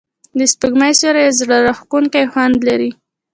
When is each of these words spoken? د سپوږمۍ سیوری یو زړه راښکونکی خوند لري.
د 0.37 0.39
سپوږمۍ 0.51 0.91
سیوری 0.99 1.21
یو 1.25 1.37
زړه 1.39 1.55
راښکونکی 1.67 2.23
خوند 2.31 2.57
لري. 2.67 2.91